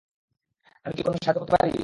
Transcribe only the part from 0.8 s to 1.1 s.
আমি কি